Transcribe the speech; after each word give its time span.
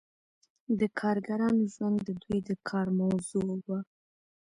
د 0.79 0.81
کارګرانو 0.99 1.63
ژوند 1.73 1.97
د 2.07 2.09
دوی 2.21 2.39
د 2.47 2.49
کار 2.69 2.87
موضوع 2.99 3.47
وه. 3.65 3.79